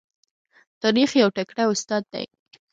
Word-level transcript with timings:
تاریخ 0.81 1.09
یو 1.21 1.29
تکړه 1.37 1.63
استاد 1.73 2.03
دی. 2.13 2.25